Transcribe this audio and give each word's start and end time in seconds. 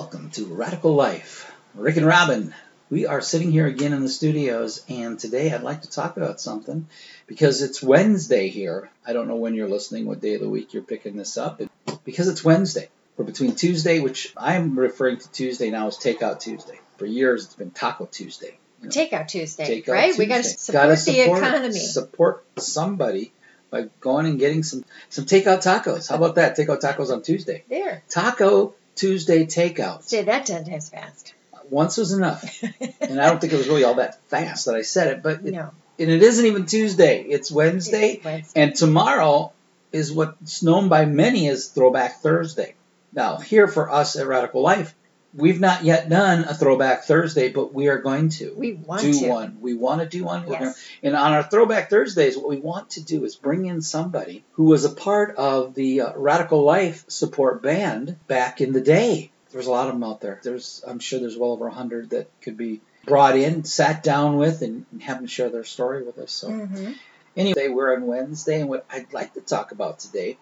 Welcome 0.00 0.30
to 0.30 0.46
Radical 0.46 0.94
Life. 0.94 1.52
Rick 1.74 1.96
and 1.96 2.06
Robin, 2.06 2.54
we 2.88 3.06
are 3.06 3.20
sitting 3.20 3.50
here 3.50 3.66
again 3.66 3.92
in 3.92 4.00
the 4.00 4.08
studios, 4.08 4.84
and 4.88 5.18
today 5.18 5.52
I'd 5.52 5.64
like 5.64 5.82
to 5.82 5.90
talk 5.90 6.16
about 6.16 6.40
something 6.40 6.86
because 7.26 7.62
it's 7.62 7.82
Wednesday 7.82 8.46
here. 8.46 8.90
I 9.04 9.12
don't 9.12 9.26
know 9.26 9.34
when 9.34 9.54
you're 9.54 9.68
listening, 9.68 10.06
what 10.06 10.20
day 10.20 10.34
of 10.34 10.40
the 10.40 10.48
week 10.48 10.72
you're 10.72 10.84
picking 10.84 11.16
this 11.16 11.36
up, 11.36 11.60
because 12.04 12.28
it's 12.28 12.44
Wednesday. 12.44 12.90
We're 13.16 13.24
between 13.24 13.56
Tuesday, 13.56 13.98
which 13.98 14.32
I'm 14.36 14.78
referring 14.78 15.18
to 15.18 15.32
Tuesday 15.32 15.68
now 15.70 15.88
as 15.88 15.98
Takeout 15.98 16.38
Tuesday. 16.38 16.78
For 16.98 17.04
years, 17.04 17.46
it's 17.46 17.56
been 17.56 17.72
Taco 17.72 18.06
Tuesday. 18.06 18.56
You 18.80 18.84
know, 18.84 18.90
Takeout 18.90 19.26
Tuesday, 19.26 19.82
Takeout 19.82 19.92
right? 19.92 20.14
Tuesday. 20.14 20.22
We 20.22 20.28
got 20.28 20.44
to 20.44 20.96
support, 20.96 21.40
the 21.40 21.48
economy. 21.48 21.80
Support 21.80 22.44
somebody 22.60 23.32
by 23.70 23.88
going 23.98 24.26
and 24.26 24.38
getting 24.38 24.62
some 24.62 24.84
some 25.08 25.24
takeout 25.24 25.62
tacos. 25.64 26.08
How 26.08 26.14
about 26.14 26.36
that? 26.36 26.56
Takeout 26.56 26.80
tacos 26.80 27.10
on 27.10 27.22
Tuesday. 27.22 27.64
There. 27.68 28.04
Taco 28.08 28.74
Tuesday 28.98 29.46
takeout. 29.46 30.02
Say 30.02 30.22
that 30.22 30.46
ten 30.46 30.64
times 30.64 30.90
fast. 30.90 31.34
Once 31.70 31.96
was 31.98 32.12
enough, 32.12 32.62
and 33.00 33.20
I 33.20 33.28
don't 33.28 33.40
think 33.40 33.52
it 33.52 33.56
was 33.56 33.68
really 33.68 33.84
all 33.84 33.94
that 33.94 34.20
fast 34.28 34.66
that 34.66 34.74
I 34.74 34.82
said 34.82 35.08
it. 35.08 35.22
But 35.22 35.44
it, 35.44 35.52
no. 35.52 35.70
and 35.98 36.10
it 36.10 36.22
isn't 36.22 36.44
even 36.46 36.66
Tuesday. 36.66 37.22
It's 37.22 37.50
Wednesday, 37.50 38.12
It's 38.14 38.24
Wednesday. 38.24 38.60
and 38.62 38.74
tomorrow 38.74 39.52
is 39.92 40.12
what's 40.12 40.62
known 40.62 40.88
by 40.88 41.04
many 41.04 41.48
as 41.48 41.68
Throwback 41.68 42.20
Thursday. 42.20 42.74
Now, 43.12 43.36
here 43.38 43.68
for 43.68 43.90
us 43.90 44.16
at 44.16 44.26
Radical 44.26 44.62
Life, 44.62 44.94
we've 45.34 45.60
not 45.60 45.84
yet 45.84 46.08
done 46.08 46.44
a 46.44 46.54
Throwback 46.54 47.04
Thursday, 47.04 47.50
but 47.50 47.72
we 47.74 47.88
are 47.88 47.98
going 47.98 48.30
to 48.30 48.54
We 48.56 48.72
want 48.74 49.02
do 49.02 49.12
to. 49.12 49.28
one. 49.28 49.58
We 49.60 49.74
want 49.74 50.00
to 50.00 50.08
do 50.08 50.24
one. 50.24 50.44
Yes. 50.48 50.58
gonna, 50.58 50.74
and 51.02 51.16
on 51.16 51.32
our 51.32 51.42
Throwback 51.42 51.90
Thursdays, 51.90 52.36
what 52.36 52.48
we 52.48 52.58
want 52.58 52.90
to 52.90 53.02
do 53.02 53.24
is 53.24 53.36
bring 53.36 53.66
in 53.66 53.82
somebody 53.82 54.44
who 54.52 54.64
was 54.64 54.84
a 54.84 54.90
part 54.90 55.36
of 55.36 55.74
the 55.74 56.02
uh, 56.02 56.12
Radical 56.16 56.62
Life 56.64 57.04
support 57.08 57.62
band 57.62 58.16
back 58.26 58.60
in 58.60 58.72
the 58.72 58.80
day. 58.80 59.30
There's 59.50 59.66
a 59.66 59.70
lot 59.70 59.88
of 59.88 59.94
them 59.94 60.04
out 60.04 60.20
there. 60.20 60.40
There's, 60.42 60.82
I'm 60.86 60.98
sure 60.98 61.20
there's 61.20 61.36
well 61.36 61.52
over 61.52 61.66
a 61.68 61.72
hundred 61.72 62.10
that 62.10 62.28
could 62.42 62.56
be 62.56 62.80
brought 63.06 63.36
in, 63.36 63.64
sat 63.64 64.02
down 64.02 64.36
with, 64.36 64.60
and, 64.62 64.84
and 64.92 65.02
have 65.02 65.18
them 65.18 65.26
share 65.26 65.48
their 65.48 65.64
story 65.64 66.02
with 66.02 66.18
us. 66.18 66.32
So 66.32 66.50
hmm 66.50 66.92
anyway, 67.36 67.68
we're 67.68 67.94
on 67.94 68.06
Wednesday, 68.06 68.60
and 68.60 68.68
what 68.68 68.84
I'd 68.90 69.12
like 69.12 69.34
to 69.34 69.40
talk 69.40 69.72
about 69.72 70.00
today 70.00 70.36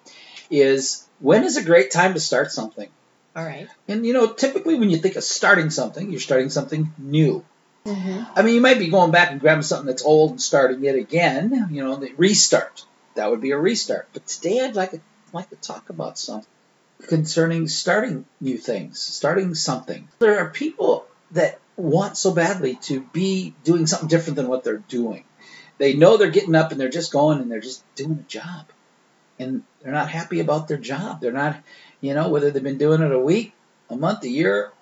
is 0.50 1.06
when 1.20 1.44
is 1.44 1.56
a 1.56 1.62
great 1.62 1.90
time 1.90 2.14
to 2.14 2.20
start 2.20 2.50
something. 2.50 2.88
All 3.36 3.44
right. 3.44 3.68
And 3.86 4.06
you 4.06 4.14
know, 4.14 4.32
typically 4.32 4.76
when 4.76 4.90
you 4.90 4.96
think 4.96 5.16
of 5.16 5.22
starting 5.22 5.70
something, 5.70 6.10
you're 6.10 6.20
starting 6.20 6.48
something 6.48 6.92
new. 6.96 7.44
Mm-hmm. 7.84 8.22
I 8.34 8.42
mean, 8.42 8.54
you 8.54 8.60
might 8.60 8.78
be 8.78 8.88
going 8.88 9.12
back 9.12 9.30
and 9.30 9.40
grabbing 9.40 9.62
something 9.62 9.86
that's 9.86 10.04
old 10.04 10.30
and 10.32 10.40
starting 10.40 10.82
it 10.84 10.96
again. 10.96 11.68
You 11.70 11.84
know, 11.84 11.96
the 11.96 12.12
restart. 12.16 12.84
That 13.14 13.30
would 13.30 13.40
be 13.40 13.52
a 13.52 13.58
restart. 13.58 14.08
But 14.12 14.26
today, 14.26 14.64
I'd 14.64 14.74
like 14.74 14.90
to, 14.90 15.00
like 15.32 15.50
to 15.50 15.56
talk 15.56 15.90
about 15.90 16.18
something 16.18 16.48
concerning 17.08 17.68
starting 17.68 18.24
new 18.40 18.56
things, 18.56 19.00
starting 19.00 19.54
something. 19.54 20.08
There 20.18 20.38
are 20.40 20.48
people 20.48 21.06
that 21.32 21.60
want 21.76 22.16
so 22.16 22.32
badly 22.32 22.76
to 22.76 23.00
be 23.00 23.54
doing 23.62 23.86
something 23.86 24.08
different 24.08 24.36
than 24.36 24.48
what 24.48 24.64
they're 24.64 24.78
doing. 24.78 25.24
They 25.78 25.92
know 25.92 26.16
they're 26.16 26.30
getting 26.30 26.54
up 26.54 26.72
and 26.72 26.80
they're 26.80 26.88
just 26.88 27.12
going 27.12 27.38
and 27.38 27.50
they're 27.50 27.60
just 27.60 27.84
doing 27.96 28.12
a 28.12 28.30
job, 28.30 28.66
and 29.38 29.62
they're 29.82 29.92
not 29.92 30.08
happy 30.08 30.40
about 30.40 30.68
their 30.68 30.78
job. 30.78 31.20
They're 31.20 31.32
not, 31.32 31.56
you 32.00 32.14
know, 32.14 32.28
whether 32.28 32.50
they've 32.50 32.62
been 32.62 32.78
doing 32.78 33.02
it 33.02 33.12
a 33.12 33.18
week, 33.18 33.52
a 33.90 33.96
month, 33.96 34.24
a 34.24 34.28
year, 34.28 34.72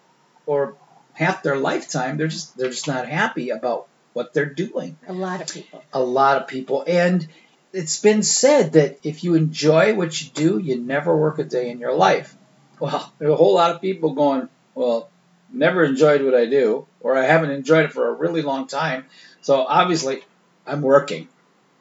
or 0.47 0.77
half 1.15 1.43
their 1.43 1.56
lifetime 1.56 2.17
they're 2.17 2.29
just 2.29 2.56
they're 2.56 2.71
just 2.71 2.89
not 2.89 3.09
happy 3.09 3.51
about 3.51 3.87
what 4.12 4.33
they're 4.33 4.47
doing. 4.47 4.97
A 5.09 5.12
lot 5.12 5.41
of 5.41 5.48
people. 5.48 5.83
a 5.93 6.01
lot 6.01 6.41
of 6.41 6.47
people. 6.47 6.84
And 6.87 7.27
it's 7.73 8.01
been 8.01 8.23
said 8.23 8.75
that 8.75 9.01
if 9.03 9.25
you 9.25 9.34
enjoy 9.34 9.95
what 9.95 10.21
you 10.21 10.31
do 10.31 10.59
you 10.59 10.79
never 10.79 11.17
work 11.17 11.39
a 11.39 11.45
day 11.45 11.71
in 11.71 11.79
your 11.81 11.95
life. 11.95 12.37
Well 12.79 13.12
there's 13.19 13.33
a 13.33 13.37
whole 13.37 13.55
lot 13.55 13.71
of 13.71 13.81
people 13.81 14.15
going 14.15 14.49
well 14.75 15.09
never 15.53 15.84
enjoyed 15.84 16.21
what 16.22 16.34
i 16.34 16.47
do 16.47 16.84
or 17.00 17.17
i 17.17 17.25
haven't 17.25 17.50
enjoyed 17.50 17.84
it 17.84 17.93
for 17.93 18.09
a 18.09 18.12
really 18.12 18.43
long 18.43 18.67
time. 18.67 19.06
So 19.41 19.65
obviously 19.65 20.22
i'm 20.67 20.83
working 20.83 21.28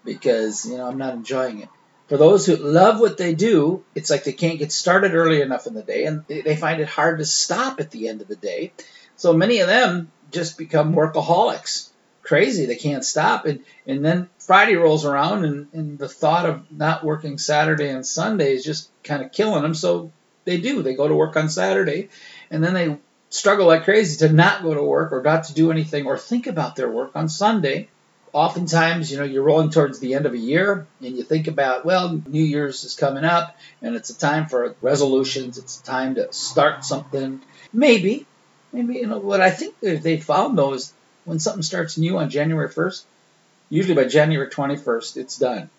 because 0.06 0.66
you 0.66 0.78
know 0.78 0.88
i'm 0.88 0.97
not 0.97 1.13
enjoying 1.13 1.62
it 1.62 1.69
for 2.08 2.18
those 2.18 2.46
who 2.46 2.56
love 2.56 3.00
what 3.00 3.18
they 3.18 3.34
do 3.34 3.84
it's 3.96 4.09
like 4.09 4.24
they 4.24 4.34
can't 4.34 4.59
get 4.59 4.72
started 4.72 5.14
early 5.14 5.41
enough 5.41 5.68
in 5.68 5.74
the 5.74 5.84
day 5.84 6.06
and 6.06 6.25
they 6.28 6.56
find 6.56 6.81
it 6.81 6.88
hard 6.88 7.19
to 7.19 7.25
stop 7.25 7.80
at 7.80 7.91
the 7.91 8.08
end 8.08 8.22
of 8.22 8.28
the 8.28 8.36
day 8.36 8.72
so 9.16 9.34
many 9.34 9.59
of 9.59 9.68
them 9.68 10.12
just 10.31 10.58
become 10.58 10.94
workaholics. 10.94 11.90
Crazy, 12.24 12.66
they 12.66 12.75
can't 12.75 13.06
stop. 13.06 13.46
And 13.46 13.63
and 13.86 14.03
then 14.03 14.30
Friday 14.40 14.75
rolls 14.75 15.06
around 15.06 15.46
and, 15.46 15.68
and 15.74 16.00
the 16.00 16.09
thought 16.09 16.46
of 16.46 16.72
not 16.72 17.03
working 17.03 17.38
Saturday 17.38 17.90
and 17.90 18.06
Sunday 18.06 18.53
is 18.53 18.63
just 18.63 18.90
kind 19.03 19.22
of 19.22 19.31
killing 19.31 19.62
them. 19.62 19.74
So 19.74 20.12
they 20.46 20.59
do. 20.59 20.81
They 20.81 20.96
go 20.96 21.08
to 21.08 21.16
work 21.16 21.36
on 21.36 21.50
Saturday 21.50 22.09
and 22.50 22.63
then 22.63 22.74
they 22.74 22.97
struggle 23.30 23.68
like 23.68 23.84
crazy 23.84 24.25
to 24.28 24.34
not 24.34 24.63
go 24.63 24.74
to 24.74 24.84
work 24.84 25.12
or 25.12 25.22
not 25.22 25.46
to 25.46 25.53
do 25.53 25.72
anything 25.72 26.06
or 26.06 26.18
think 26.18 26.47
about 26.47 26.75
their 26.75 26.90
work 26.90 27.12
on 27.16 27.28
Sunday. 27.28 27.90
Oftentimes, 28.33 29.11
you 29.11 29.17
know, 29.17 29.23
you're 29.23 29.44
rolling 29.44 29.69
towards 29.69 29.99
the 29.99 30.16
end 30.16 30.25
of 30.25 30.33
a 30.33 30.38
year 30.38 30.88
and 31.01 31.16
you 31.16 31.23
think 31.23 31.47
about, 31.47 31.85
well, 31.85 32.19
New 32.27 32.44
Year's 32.44 32.83
is 32.83 32.95
coming 32.95 33.23
up 33.23 33.55
and 33.81 33.95
it's 33.95 34.09
a 34.09 34.17
time 34.17 34.47
for 34.47 34.75
resolutions. 34.81 35.59
It's 35.59 35.79
a 35.79 35.83
time 35.83 36.16
to 36.16 36.33
start 36.33 36.83
something. 36.83 37.41
Maybe, 37.71 38.25
maybe 38.71 38.95
you 38.95 39.07
know 39.07 39.19
what 39.19 39.39
I 39.39 39.51
think 39.51 39.75
they 39.79 40.17
found 40.17 40.57
though 40.57 40.73
is 40.73 40.94
when 41.25 41.39
something 41.39 41.61
starts 41.61 41.97
new 41.97 42.17
on 42.17 42.31
January 42.31 42.69
1st, 42.69 43.03
usually 43.69 43.95
by 43.95 44.05
January 44.05 44.50
21st 44.50 45.17
it's 45.17 45.38
done. 45.38 45.69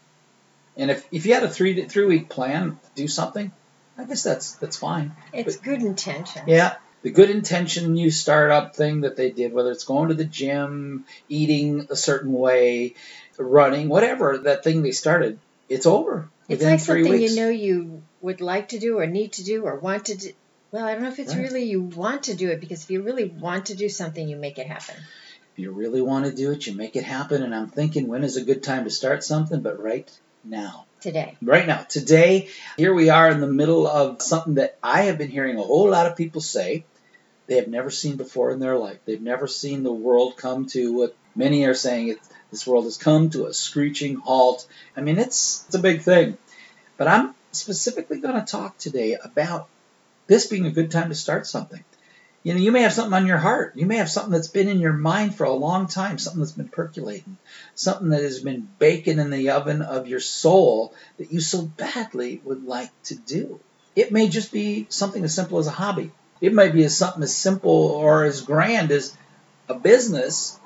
And 0.76 0.90
if, 0.90 1.06
if 1.12 1.26
you 1.26 1.34
had 1.34 1.44
a 1.44 1.50
three 1.50 1.84
three 1.86 2.06
week 2.06 2.28
plan 2.28 2.78
to 2.82 3.02
do 3.02 3.08
something, 3.08 3.52
I 3.96 4.04
guess 4.04 4.22
that's 4.22 4.56
that's 4.56 4.76
fine. 4.76 5.14
It's 5.32 5.56
good 5.56 5.82
intention. 5.82 6.42
Yeah, 6.46 6.76
the 7.04 7.10
good 7.10 7.28
intention 7.30 7.92
new 7.92 8.10
startup 8.10 8.74
thing 8.74 9.02
that 9.02 9.14
they 9.14 9.30
did, 9.30 9.52
whether 9.52 9.70
it's 9.70 9.84
going 9.84 10.08
to 10.08 10.14
the 10.14 10.24
gym, 10.24 11.04
eating 11.28 11.86
a 11.90 11.96
certain 11.96 12.32
way, 12.32 12.94
running, 13.38 13.90
whatever 13.90 14.38
that 14.38 14.64
thing 14.64 14.82
they 14.82 14.90
started, 14.90 15.38
it's 15.68 15.84
over 15.86 16.30
It's 16.48 16.64
like 16.64 16.80
three 16.80 17.04
something 17.04 17.20
weeks. 17.20 17.34
you 17.36 17.42
know 17.42 17.50
you 17.50 18.02
would 18.22 18.40
like 18.40 18.68
to 18.68 18.78
do 18.78 18.98
or 18.98 19.06
need 19.06 19.34
to 19.34 19.44
do 19.44 19.64
or 19.64 19.78
want 19.78 20.06
to 20.06 20.16
do. 20.16 20.30
Well, 20.72 20.86
I 20.86 20.94
don't 20.94 21.02
know 21.02 21.10
if 21.10 21.18
it's 21.18 21.34
Right. 21.34 21.42
really 21.42 21.64
you 21.64 21.82
want 21.82 22.24
to 22.24 22.34
do 22.34 22.48
it 22.50 22.60
because 22.60 22.82
if 22.82 22.90
you 22.90 23.02
really 23.02 23.26
want 23.26 23.66
to 23.66 23.76
do 23.76 23.88
something, 23.90 24.26
you 24.26 24.36
make 24.36 24.58
it 24.58 24.66
happen. 24.66 24.96
If 25.52 25.58
you 25.58 25.72
really 25.72 26.00
want 26.00 26.24
to 26.24 26.32
do 26.32 26.52
it, 26.52 26.66
you 26.66 26.74
make 26.74 26.96
it 26.96 27.04
happen. 27.04 27.42
And 27.42 27.54
I'm 27.54 27.68
thinking, 27.68 28.08
when 28.08 28.24
is 28.24 28.36
a 28.38 28.44
good 28.44 28.62
time 28.62 28.84
to 28.84 28.90
start 28.90 29.22
something? 29.22 29.60
But 29.60 29.78
right 29.78 30.10
now. 30.42 30.86
Today. 31.00 31.36
Right 31.42 31.66
now, 31.66 31.82
today, 31.82 32.48
here 32.78 32.94
we 32.94 33.10
are 33.10 33.30
in 33.30 33.40
the 33.40 33.46
middle 33.46 33.86
of 33.86 34.22
something 34.22 34.54
that 34.54 34.78
I 34.82 35.02
have 35.02 35.18
been 35.18 35.28
hearing 35.28 35.58
a 35.58 35.62
whole 35.62 35.90
lot 35.90 36.06
of 36.06 36.16
people 36.16 36.40
say 36.40 36.86
they 37.46 37.56
have 37.56 37.68
never 37.68 37.90
seen 37.90 38.16
before 38.16 38.50
in 38.50 38.60
their 38.60 38.76
life. 38.76 38.98
They've 39.04 39.20
never 39.20 39.46
seen 39.46 39.82
the 39.82 39.92
world 39.92 40.36
come 40.36 40.66
to 40.68 40.92
what 40.92 41.16
many 41.34 41.64
are 41.66 41.74
saying 41.74 42.16
this 42.50 42.66
world 42.66 42.84
has 42.84 42.96
come 42.96 43.30
to 43.30 43.46
a 43.46 43.52
screeching 43.52 44.14
halt. 44.14 44.66
I 44.96 45.00
mean, 45.00 45.18
it's, 45.18 45.64
it's 45.66 45.74
a 45.74 45.80
big 45.80 46.02
thing. 46.02 46.38
But 46.96 47.08
I'm 47.08 47.34
specifically 47.50 48.20
going 48.20 48.36
to 48.36 48.46
talk 48.46 48.78
today 48.78 49.16
about 49.22 49.68
this 50.28 50.46
being 50.46 50.64
a 50.64 50.70
good 50.70 50.92
time 50.92 51.08
to 51.08 51.16
start 51.16 51.48
something. 51.48 51.82
You 52.44 52.54
know, 52.54 52.60
you 52.60 52.72
may 52.72 52.82
have 52.82 52.92
something 52.92 53.14
on 53.14 53.26
your 53.26 53.38
heart. 53.38 53.72
You 53.74 53.86
may 53.86 53.96
have 53.96 54.10
something 54.10 54.30
that's 54.30 54.48
been 54.48 54.68
in 54.68 54.78
your 54.78 54.92
mind 54.92 55.34
for 55.34 55.44
a 55.44 55.52
long 55.52 55.88
time, 55.88 56.18
something 56.18 56.40
that's 56.40 56.52
been 56.52 56.68
percolating, 56.68 57.38
something 57.74 58.10
that 58.10 58.22
has 58.22 58.40
been 58.40 58.68
baking 58.78 59.18
in 59.18 59.30
the 59.30 59.50
oven 59.50 59.82
of 59.82 60.06
your 60.06 60.20
soul 60.20 60.94
that 61.16 61.32
you 61.32 61.40
so 61.40 61.62
badly 61.62 62.40
would 62.44 62.64
like 62.64 62.90
to 63.04 63.16
do. 63.16 63.58
It 63.96 64.12
may 64.12 64.28
just 64.28 64.52
be 64.52 64.86
something 64.90 65.24
as 65.24 65.34
simple 65.34 65.58
as 65.58 65.66
a 65.66 65.72
hobby. 65.72 66.12
It 66.44 66.52
might 66.52 66.74
be 66.74 66.84
as 66.84 66.94
something 66.94 67.22
as 67.22 67.34
simple 67.34 67.70
or 67.70 68.24
as 68.24 68.42
grand 68.42 68.92
as 68.92 69.16
a 69.66 69.74
business 69.74 70.58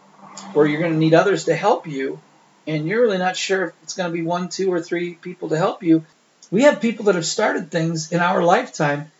where 0.53 0.67
you're 0.67 0.81
going 0.81 0.95
to 0.95 0.99
need 0.99 1.15
others 1.15 1.45
to 1.45 1.55
help 1.55 1.87
you, 1.87 2.21
and 2.67 2.89
you're 2.89 3.03
really 3.03 3.19
not 3.19 3.37
sure 3.37 3.67
if 3.67 3.75
it's 3.85 3.95
going 3.95 4.11
to 4.11 4.13
be 4.13 4.25
one, 4.25 4.49
two, 4.49 4.73
or 4.73 4.81
three 4.81 5.15
people 5.15 5.51
to 5.51 5.57
help 5.57 5.85
you. 5.85 6.05
We 6.51 6.63
have 6.63 6.81
people 6.81 7.05
that 7.05 7.15
have 7.15 7.25
started 7.25 7.71
things 7.71 8.11
in 8.11 8.19
our 8.19 8.43
lifetime 8.43 9.13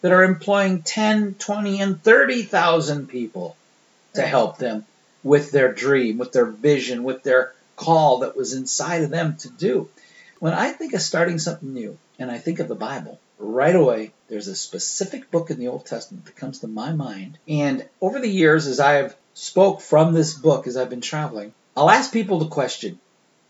that 0.00 0.10
are 0.10 0.24
employing 0.24 0.80
10, 0.80 1.34
20, 1.34 1.82
and 1.82 2.02
30,000 2.02 3.08
people 3.08 3.54
to 4.14 4.22
help 4.22 4.56
them 4.56 4.86
with 5.22 5.50
their 5.50 5.70
dream, 5.70 6.16
with 6.16 6.32
their 6.32 6.46
vision, 6.46 7.04
with 7.04 7.24
their 7.24 7.52
call 7.76 8.20
that 8.20 8.38
was 8.38 8.54
inside 8.54 9.02
of 9.02 9.10
them 9.10 9.36
to 9.40 9.50
do. 9.50 9.90
When 10.38 10.54
I 10.54 10.70
think 10.70 10.94
of 10.94 11.02
starting 11.02 11.38
something 11.38 11.74
new 11.74 11.98
and 12.18 12.30
I 12.30 12.38
think 12.38 12.58
of 12.58 12.68
the 12.68 12.74
Bible, 12.74 13.20
right 13.38 13.74
away 13.74 14.12
there's 14.28 14.48
a 14.48 14.56
specific 14.56 15.30
book 15.30 15.50
in 15.50 15.58
the 15.58 15.68
Old 15.68 15.86
Testament 15.86 16.24
that 16.26 16.36
comes 16.36 16.60
to 16.60 16.68
my 16.68 16.92
mind. 16.92 17.38
And 17.46 17.88
over 18.00 18.18
the 18.20 18.28
years 18.28 18.66
as 18.66 18.80
I 18.80 18.94
have 18.94 19.16
spoke 19.34 19.80
from 19.80 20.12
this 20.12 20.34
book 20.34 20.66
as 20.66 20.76
I've 20.76 20.90
been 20.90 21.00
traveling, 21.00 21.54
I'll 21.76 21.90
ask 21.90 22.12
people 22.12 22.38
the 22.38 22.48
question. 22.48 22.98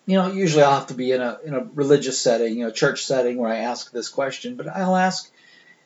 You 0.05 0.17
know, 0.17 0.31
usually 0.31 0.63
I'll 0.63 0.79
have 0.79 0.89
to 0.89 0.95
be 0.95 1.13
in 1.13 1.21
a 1.21 1.39
in 1.45 1.55
a 1.55 1.65
religious 1.75 2.21
setting, 2.21 2.59
you 2.59 2.65
know, 2.65 2.71
church 2.71 3.05
setting 3.05 3.39
where 3.39 3.51
I 3.51 3.59
ask 3.59 3.91
this 3.91 4.09
question, 4.09 4.57
but 4.57 4.69
I'll 4.69 4.95
ask 4.95 5.31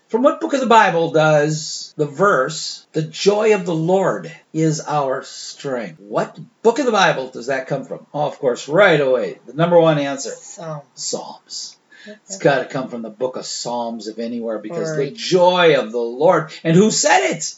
from 0.08 0.23
what 0.23 0.41
book 0.41 0.53
of 0.55 0.61
the 0.61 0.67
Bible 0.67 1.12
does 1.12 1.94
the 1.96 2.05
verse, 2.05 2.85
the 2.93 3.03
joy 3.03 3.55
of 3.55 3.64
the 3.64 3.75
Lord 3.75 4.35
is 4.53 4.81
our 4.81 5.23
strength? 5.23 6.00
What 6.00 6.37
book 6.62 6.81
of 6.81 6.87
the 6.87 6.93
Bible 6.93 7.29
does 7.29 7.46
that 7.46 7.69
come 7.69 7.85
from? 7.85 8.06
Oh, 8.12 8.26
of 8.26 8.38
course, 8.41 8.69
right 8.69 9.00
away. 9.00 9.38
The 9.46 9.55
number 9.55 9.79
one 9.79 9.99
answer 9.99 10.31
So 10.31 10.85
Psalms. 10.94 11.79
It's 12.06 12.38
got 12.38 12.61
to 12.61 12.64
come 12.67 12.88
from 12.88 13.02
the 13.02 13.11
book 13.11 13.37
of 13.37 13.47
Psalms, 13.47 14.08
if 14.08 14.19
anywhere, 14.19 14.58
because 14.58 14.97
the 14.97 15.11
joy 15.11 15.79
of 15.79 15.93
the 15.93 15.99
Lord. 15.99 16.52
And 16.64 16.76
who 16.76 16.91
said 16.91 17.32
it? 17.32 17.55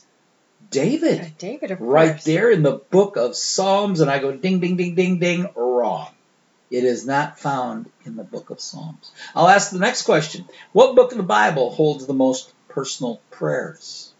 David. 0.70 1.20
Uh, 1.20 1.26
David, 1.38 1.76
Right 1.80 2.12
course. 2.12 2.24
there 2.24 2.50
in 2.50 2.62
the 2.62 2.80
book 2.90 3.16
of 3.16 3.36
Psalms. 3.36 4.00
And 4.00 4.10
I 4.10 4.18
go 4.18 4.32
ding, 4.32 4.60
ding, 4.60 4.76
ding, 4.76 4.94
ding, 4.94 5.18
ding. 5.18 5.48
Wrong. 5.54 6.08
It 6.70 6.84
is 6.84 7.06
not 7.06 7.38
found 7.38 7.90
in 8.06 8.16
the 8.16 8.24
book 8.24 8.48
of 8.50 8.60
Psalms. 8.60 9.12
I'll 9.34 9.48
ask 9.48 9.70
the 9.70 9.78
next 9.78 10.02
question 10.02 10.46
What 10.72 10.96
book 10.96 11.12
of 11.12 11.18
the 11.18 11.24
Bible 11.24 11.70
holds 11.70 12.06
the 12.06 12.14
most 12.14 12.52
personal 12.68 13.20
prayers? 13.30 14.11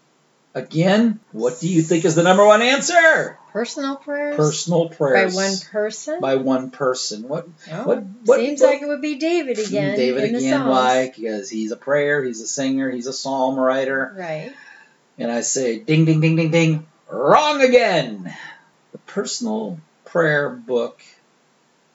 Again, 0.55 1.19
what 1.31 1.59
do 1.59 1.67
you 1.67 1.81
think 1.81 2.05
is 2.05 2.13
the 2.13 2.21
number 2.21 2.45
one 2.45 2.61
answer? 2.61 3.39
Personal 3.51 3.95
prayers 3.95 4.35
Personal 4.35 4.89
prayers 4.89 5.35
by 5.35 5.41
one 5.41 5.57
person. 5.71 6.19
By 6.21 6.35
one 6.35 6.69
person. 6.69 7.27
What? 7.27 7.47
Oh, 7.71 7.83
what- 7.87 8.03
what- 8.25 8.39
seems 8.39 8.61
what- 8.61 8.67
like 8.67 8.81
it 8.83 8.87
would 8.87 9.01
be 9.01 9.15
David 9.15 9.57
again. 9.57 9.97
David 9.97 10.25
in 10.25 10.35
again. 10.35 10.67
Why? 10.67 11.11
Because 11.15 11.49
he's 11.49 11.71
a 11.71 11.75
prayer, 11.75 12.23
he's 12.23 12.41
a 12.41 12.47
singer, 12.47 12.91
he's 12.91 13.07
a 13.07 13.13
psalm 13.13 13.59
writer. 13.59 14.13
Right. 14.15 14.53
And 15.17 15.31
I 15.31 15.41
say, 15.41 15.79
ding, 15.79 16.05
ding, 16.05 16.21
ding, 16.21 16.35
ding, 16.35 16.51
ding, 16.51 16.87
wrong 17.09 17.61
again. 17.61 18.35
The 18.91 18.97
personal 18.99 19.79
prayer 20.05 20.49
book, 20.49 21.01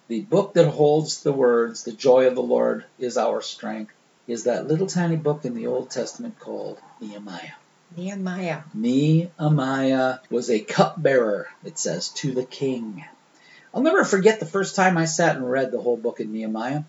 the 0.09 0.21
book 0.21 0.55
that 0.55 0.69
holds 0.69 1.23
the 1.23 1.33
words, 1.33 1.85
the 1.85 1.93
joy 1.93 2.27
of 2.27 2.35
the 2.35 2.43
Lord 2.43 2.85
is 2.99 3.17
our 3.17 3.41
strength, 3.41 3.93
is 4.27 4.45
that 4.45 4.67
little 4.67 4.87
tiny 4.89 5.17
book 5.17 5.45
in 5.45 5.55
the 5.55 5.69
Old 5.69 5.91
Testament 5.91 6.41
called 6.41 6.79
Nehemiah. 7.01 7.53
Nehemiah. 7.97 8.63
Nehemiah 8.75 10.19
was 10.31 10.51
a 10.51 10.61
cupbearer, 10.61 11.49
it 11.65 11.79
says, 11.79 12.11
to 12.11 12.33
the 12.33 12.45
king. 12.45 13.05
I'll 13.75 13.83
never 13.83 14.05
forget 14.05 14.41
the 14.41 14.47
first 14.47 14.77
time 14.77 14.97
I 14.97 15.05
sat 15.05 15.37
and 15.37 15.51
read 15.51 15.71
the 15.71 15.81
whole 15.81 15.97
book 15.97 16.21
of 16.21 16.29
Nehemiah. 16.29 16.83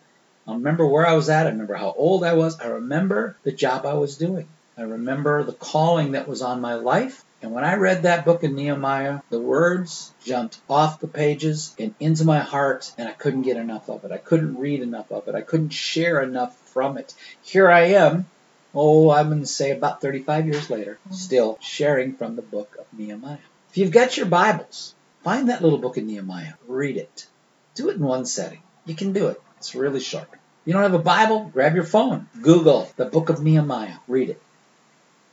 I 0.47 0.53
remember 0.53 0.87
where 0.87 1.05
I 1.05 1.13
was 1.13 1.29
at. 1.29 1.45
I 1.45 1.51
remember 1.51 1.75
how 1.75 1.91
old 1.91 2.23
I 2.23 2.33
was. 2.33 2.59
I 2.59 2.67
remember 2.67 3.37
the 3.43 3.51
job 3.51 3.85
I 3.85 3.93
was 3.93 4.17
doing. 4.17 4.47
I 4.77 4.83
remember 4.83 5.43
the 5.43 5.53
calling 5.53 6.13
that 6.13 6.27
was 6.27 6.41
on 6.41 6.61
my 6.61 6.75
life. 6.75 7.23
And 7.41 7.51
when 7.51 7.63
I 7.63 7.75
read 7.75 8.03
that 8.03 8.25
book 8.25 8.43
of 8.43 8.51
Nehemiah, 8.51 9.19
the 9.29 9.39
words 9.39 10.13
jumped 10.23 10.59
off 10.69 10.99
the 10.99 11.07
pages 11.07 11.73
and 11.79 11.93
into 11.99 12.25
my 12.25 12.39
heart, 12.39 12.91
and 12.97 13.07
I 13.07 13.13
couldn't 13.13 13.43
get 13.43 13.57
enough 13.57 13.89
of 13.89 14.03
it. 14.05 14.11
I 14.11 14.17
couldn't 14.17 14.57
read 14.57 14.81
enough 14.81 15.11
of 15.11 15.27
it. 15.27 15.35
I 15.35 15.41
couldn't 15.41 15.69
share 15.69 16.21
enough 16.21 16.55
from 16.69 16.97
it. 16.97 17.13
Here 17.41 17.69
I 17.69 17.81
am, 17.93 18.25
oh, 18.73 19.11
I'm 19.11 19.29
going 19.29 19.41
to 19.41 19.47
say 19.47 19.71
about 19.71 20.01
35 20.01 20.47
years 20.47 20.69
later, 20.69 20.99
mm-hmm. 21.05 21.13
still 21.13 21.57
sharing 21.61 22.15
from 22.15 22.35
the 22.35 22.41
book 22.41 22.75
of 22.79 22.85
Nehemiah. 22.97 23.37
If 23.69 23.77
you've 23.77 23.91
got 23.91 24.17
your 24.17 24.25
Bibles, 24.25 24.95
find 25.23 25.49
that 25.49 25.61
little 25.61 25.77
book 25.77 25.97
of 25.97 26.03
Nehemiah, 26.03 26.53
read 26.67 26.97
it. 26.97 27.27
Do 27.75 27.89
it 27.89 27.95
in 27.95 28.03
one 28.03 28.25
setting. 28.25 28.61
You 28.85 28.95
can 28.95 29.13
do 29.13 29.27
it. 29.27 29.41
It's 29.57 29.75
really 29.75 29.99
short. 29.99 30.29
You 30.65 30.73
don't 30.73 30.83
have 30.83 30.93
a 30.93 30.99
Bible? 30.99 31.49
Grab 31.53 31.75
your 31.75 31.83
phone. 31.83 32.27
Google 32.41 32.91
the 32.95 33.05
book 33.05 33.29
of 33.29 33.41
Nehemiah. 33.41 33.97
Read 34.07 34.29
it. 34.29 34.41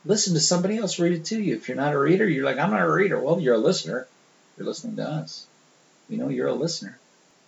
Listen 0.05 0.35
to 0.35 0.41
somebody 0.41 0.79
else 0.79 0.99
read 0.99 1.13
it 1.13 1.25
to 1.27 1.43
you. 1.43 1.57
If 1.57 1.69
you're 1.69 1.77
not 1.77 1.93
a 1.93 1.99
reader, 1.99 2.29
you're 2.29 2.45
like, 2.45 2.59
I'm 2.59 2.71
not 2.71 2.83
a 2.83 2.91
reader. 2.91 3.21
Well, 3.21 3.41
you're 3.41 3.57
a 3.57 3.59
listener. 3.59 4.07
You're 4.57 4.67
listening 4.67 4.97
to 4.97 5.03
us. 5.03 5.47
We 6.09 6.17
know 6.17 6.29
you're 6.29 6.47
a 6.47 6.55
listener. 6.55 6.99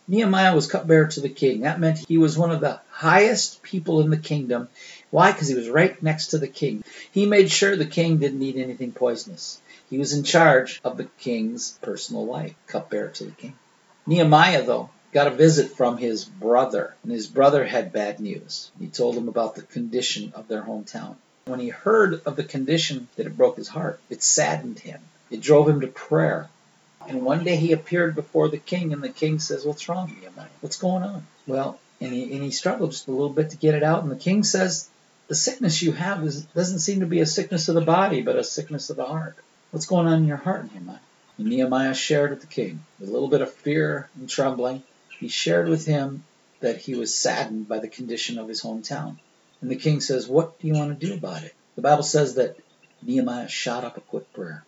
Nehemiah 0.08 0.54
was 0.54 0.66
cupbearer 0.66 1.06
to 1.08 1.20
the 1.20 1.28
king. 1.28 1.60
That 1.60 1.78
meant 1.78 2.04
he 2.08 2.16
was 2.16 2.38
one 2.38 2.50
of 2.50 2.62
the 2.62 2.80
highest 2.90 3.62
people 3.62 4.00
in 4.00 4.08
the 4.08 4.16
kingdom. 4.16 4.68
Why? 5.10 5.32
Because 5.32 5.48
he 5.48 5.54
was 5.54 5.68
right 5.68 6.02
next 6.02 6.28
to 6.28 6.38
the 6.38 6.48
king. 6.48 6.82
He 7.12 7.26
made 7.26 7.50
sure 7.50 7.76
the 7.76 7.84
king 7.84 8.16
didn't 8.16 8.42
eat 8.42 8.56
anything 8.56 8.92
poisonous. 8.92 9.60
He 9.90 9.98
was 9.98 10.14
in 10.14 10.24
charge 10.24 10.80
of 10.82 10.96
the 10.96 11.04
king's 11.18 11.78
personal 11.82 12.24
life, 12.24 12.54
cupbearer 12.66 13.08
to 13.08 13.24
the 13.24 13.32
king. 13.32 13.58
Nehemiah, 14.06 14.62
though, 14.64 14.88
got 15.12 15.26
a 15.26 15.30
visit 15.30 15.76
from 15.76 15.98
his 15.98 16.24
brother, 16.24 16.94
and 17.02 17.12
his 17.12 17.26
brother 17.26 17.66
had 17.66 17.92
bad 17.92 18.18
news. 18.18 18.70
He 18.78 18.86
told 18.86 19.14
him 19.14 19.28
about 19.28 19.54
the 19.54 19.62
condition 19.62 20.32
of 20.34 20.48
their 20.48 20.62
hometown. 20.62 21.16
When 21.44 21.60
he 21.60 21.68
heard 21.68 22.22
of 22.24 22.36
the 22.36 22.44
condition, 22.44 23.08
that 23.16 23.26
it 23.26 23.36
broke 23.36 23.56
his 23.56 23.68
heart. 23.68 24.00
It 24.08 24.22
saddened 24.22 24.78
him. 24.78 25.00
It 25.30 25.42
drove 25.42 25.68
him 25.68 25.80
to 25.82 25.86
prayer. 25.86 26.48
And 27.08 27.22
one 27.22 27.42
day 27.42 27.56
he 27.56 27.72
appeared 27.72 28.14
before 28.14 28.48
the 28.48 28.58
king, 28.58 28.92
and 28.92 29.02
the 29.02 29.08
king 29.08 29.38
says, 29.38 29.64
What's 29.64 29.88
wrong, 29.88 30.14
Nehemiah? 30.20 30.48
What's 30.60 30.78
going 30.78 31.02
on? 31.02 31.26
Well, 31.46 31.80
and 32.02 32.12
he, 32.12 32.34
and 32.34 32.42
he 32.42 32.50
struggled 32.50 32.90
just 32.90 33.08
a 33.08 33.12
little 33.12 33.30
bit 33.30 33.50
to 33.50 33.56
get 33.56 33.74
it 33.74 33.82
out, 33.82 34.02
and 34.02 34.12
the 34.12 34.16
king 34.16 34.44
says, 34.44 34.90
The 35.28 35.34
sickness 35.34 35.80
you 35.80 35.92
have 35.92 36.22
is, 36.22 36.44
doesn't 36.44 36.80
seem 36.80 37.00
to 37.00 37.06
be 37.06 37.20
a 37.20 37.26
sickness 37.26 37.68
of 37.68 37.74
the 37.76 37.80
body, 37.80 38.20
but 38.20 38.36
a 38.36 38.44
sickness 38.44 38.90
of 38.90 38.96
the 38.96 39.06
heart. 39.06 39.36
What's 39.70 39.86
going 39.86 40.06
on 40.06 40.18
in 40.18 40.26
your 40.26 40.36
heart, 40.36 40.70
Nehemiah? 40.70 40.98
And 41.38 41.48
Nehemiah 41.48 41.94
shared 41.94 42.30
with 42.30 42.42
the 42.42 42.46
king, 42.46 42.84
with 43.00 43.08
a 43.08 43.12
little 43.12 43.28
bit 43.28 43.40
of 43.40 43.54
fear 43.54 44.10
and 44.18 44.28
trembling, 44.28 44.82
he 45.18 45.28
shared 45.28 45.68
with 45.68 45.86
him 45.86 46.24
that 46.60 46.78
he 46.78 46.94
was 46.94 47.14
saddened 47.14 47.68
by 47.68 47.78
the 47.78 47.88
condition 47.88 48.38
of 48.38 48.48
his 48.48 48.62
hometown. 48.62 49.16
And 49.62 49.70
the 49.70 49.76
king 49.76 50.00
says, 50.00 50.28
What 50.28 50.60
do 50.60 50.66
you 50.66 50.74
want 50.74 50.98
to 50.98 51.06
do 51.06 51.14
about 51.14 51.42
it? 51.42 51.54
The 51.74 51.82
Bible 51.82 52.02
says 52.02 52.34
that 52.34 52.56
Nehemiah 53.02 53.48
shot 53.48 53.84
up 53.84 53.96
a 53.96 54.02
quick 54.02 54.32
prayer. 54.34 54.64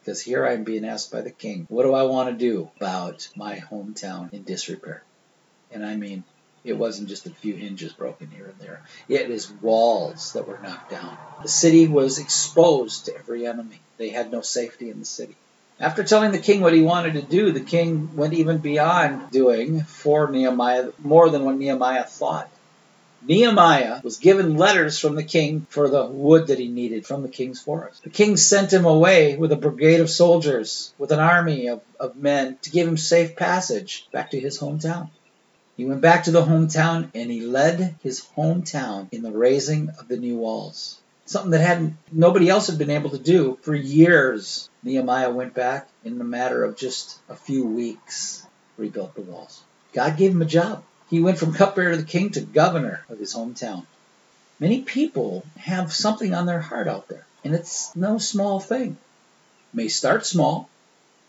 Because 0.00 0.20
here 0.20 0.46
I 0.46 0.54
am 0.54 0.64
being 0.64 0.84
asked 0.84 1.12
by 1.12 1.20
the 1.20 1.30
king, 1.30 1.66
What 1.68 1.82
do 1.84 1.94
I 1.94 2.04
want 2.04 2.30
to 2.30 2.34
do 2.34 2.70
about 2.76 3.28
my 3.36 3.56
hometown 3.56 4.32
in 4.32 4.44
disrepair? 4.44 5.02
And 5.70 5.84
I 5.84 5.96
mean, 5.96 6.24
it 6.64 6.74
wasn't 6.74 7.08
just 7.08 7.26
a 7.26 7.30
few 7.30 7.54
hinges 7.54 7.92
broken 7.92 8.30
here 8.30 8.46
and 8.46 8.58
there. 8.58 8.82
It 9.08 9.30
is 9.30 9.50
walls 9.50 10.32
that 10.32 10.46
were 10.46 10.58
knocked 10.58 10.90
down. 10.90 11.16
The 11.42 11.48
city 11.48 11.86
was 11.86 12.18
exposed 12.18 13.06
to 13.06 13.16
every 13.16 13.46
enemy. 13.46 13.80
They 13.96 14.10
had 14.10 14.30
no 14.30 14.40
safety 14.40 14.90
in 14.90 14.98
the 14.98 15.04
city. 15.04 15.36
After 15.80 16.02
telling 16.02 16.32
the 16.32 16.38
king 16.38 16.60
what 16.60 16.72
he 16.74 16.82
wanted 16.82 17.14
to 17.14 17.22
do, 17.22 17.52
the 17.52 17.60
king 17.60 18.16
went 18.16 18.34
even 18.34 18.58
beyond 18.58 19.30
doing 19.30 19.82
for 19.82 20.28
Nehemiah 20.28 20.90
more 20.98 21.30
than 21.30 21.44
what 21.44 21.56
Nehemiah 21.56 22.04
thought. 22.04 22.50
Nehemiah 23.22 24.00
was 24.02 24.18
given 24.18 24.56
letters 24.56 24.98
from 24.98 25.16
the 25.16 25.24
king 25.24 25.66
for 25.70 25.88
the 25.88 26.06
wood 26.06 26.46
that 26.46 26.58
he 26.58 26.68
needed 26.68 27.06
from 27.06 27.22
the 27.22 27.28
king's 27.28 27.60
forest. 27.60 28.02
The 28.04 28.10
king 28.10 28.36
sent 28.36 28.72
him 28.72 28.84
away 28.84 29.36
with 29.36 29.52
a 29.52 29.56
brigade 29.56 30.00
of 30.00 30.08
soldiers, 30.08 30.94
with 30.98 31.10
an 31.10 31.18
army 31.20 31.68
of, 31.68 31.80
of 31.98 32.16
men 32.16 32.58
to 32.62 32.70
give 32.70 32.86
him 32.86 32.96
safe 32.96 33.36
passage 33.36 34.06
back 34.12 34.30
to 34.30 34.40
his 34.40 34.58
hometown. 34.58 35.10
He 35.76 35.84
went 35.84 36.00
back 36.00 36.24
to 36.24 36.30
the 36.30 36.44
hometown 36.44 37.10
and 37.14 37.30
he 37.30 37.40
led 37.40 37.96
his 38.02 38.24
hometown 38.36 39.08
in 39.12 39.22
the 39.22 39.32
raising 39.32 39.90
of 39.90 40.08
the 40.08 40.16
new 40.16 40.36
walls. 40.36 41.00
Something 41.24 41.50
that 41.50 41.60
hadn't 41.60 41.96
nobody 42.10 42.48
else 42.48 42.68
had 42.68 42.78
been 42.78 42.90
able 42.90 43.10
to 43.10 43.18
do 43.18 43.58
for 43.62 43.74
years. 43.74 44.70
Nehemiah 44.82 45.30
went 45.30 45.54
back 45.54 45.88
in 46.04 46.20
a 46.20 46.24
matter 46.24 46.64
of 46.64 46.76
just 46.76 47.20
a 47.28 47.36
few 47.36 47.66
weeks, 47.66 48.46
rebuilt 48.76 49.14
the 49.14 49.22
walls. 49.22 49.62
God 49.92 50.16
gave 50.16 50.32
him 50.32 50.42
a 50.42 50.46
job. 50.46 50.82
He 51.08 51.20
went 51.20 51.38
from 51.38 51.54
cupbearer 51.54 51.92
to 51.92 51.96
the 51.96 52.02
king 52.02 52.30
to 52.30 52.40
governor 52.40 53.04
of 53.08 53.18
his 53.18 53.34
hometown. 53.34 53.86
Many 54.60 54.82
people 54.82 55.44
have 55.56 55.92
something 55.92 56.34
on 56.34 56.46
their 56.46 56.60
heart 56.60 56.88
out 56.88 57.08
there, 57.08 57.24
and 57.44 57.54
it's 57.54 57.94
no 57.96 58.18
small 58.18 58.60
thing. 58.60 58.90
It 59.72 59.76
may 59.76 59.88
start 59.88 60.26
small. 60.26 60.68